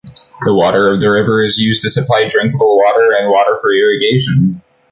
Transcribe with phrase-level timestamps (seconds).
[0.45, 4.63] The water of the river is used to supply drinkable water and water for irrigation.